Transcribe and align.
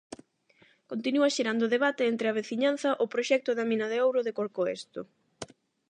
Continúa 0.91 1.33
xerando 1.35 1.73
debate 1.75 2.03
entre 2.11 2.27
a 2.27 2.37
veciñanza 2.39 2.89
o 3.03 3.05
proxecto 3.13 3.51
da 3.53 3.67
mina 3.71 3.87
de 3.89 3.97
ouro 4.07 4.19
de 4.23 4.35
Corcoesto. 4.37 5.01